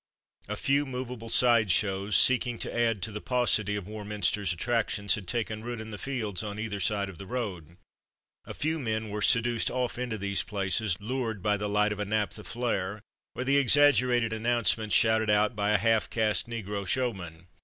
[0.49, 5.27] A few movable side shows, seeking to add to the paucity of Warminster's attractions, had
[5.27, 7.77] taken root in the fields on either side of 7\' ciui[>fcixAv % itu^TW^ the road.
[8.45, 12.05] A few men were seduced off into these places, lured by the light of a
[12.05, 13.03] naphtha flare,
[13.35, 17.45] or the exaggerated announcements shouted out by a half caste negro showman.